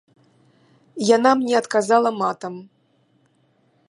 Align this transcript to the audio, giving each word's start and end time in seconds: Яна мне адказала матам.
Яна 1.15 1.31
мне 1.41 1.53
адказала 1.61 2.09
матам. 2.21 2.53